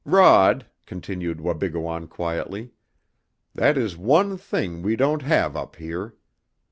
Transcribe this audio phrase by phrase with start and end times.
[0.03, 2.71] "Rod," continued Wabigoon quietly,
[3.53, 6.15] "that is one thing we don't have up here.